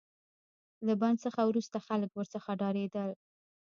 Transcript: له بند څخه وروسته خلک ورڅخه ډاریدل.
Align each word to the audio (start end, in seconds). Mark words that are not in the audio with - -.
له 0.87 0.93
بند 1.01 1.17
څخه 1.25 1.41
وروسته 1.49 1.77
خلک 1.87 2.09
ورڅخه 2.13 2.51
ډاریدل. 2.61 3.09